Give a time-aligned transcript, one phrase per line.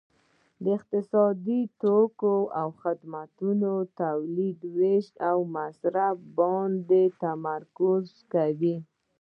[0.75, 1.47] اقتصاد د
[1.81, 3.47] توکو او خدماتو
[4.01, 8.75] تولید ویش او مصرف باندې تمرکز کوي